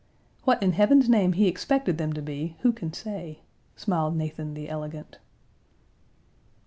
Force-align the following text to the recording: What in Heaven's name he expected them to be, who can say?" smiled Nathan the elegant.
What 0.45 0.63
in 0.63 0.71
Heaven's 0.71 1.07
name 1.07 1.33
he 1.33 1.47
expected 1.47 1.99
them 1.99 2.11
to 2.13 2.23
be, 2.23 2.55
who 2.61 2.71
can 2.73 2.91
say?" 2.91 3.41
smiled 3.75 4.15
Nathan 4.17 4.55
the 4.55 4.67
elegant. 4.67 5.19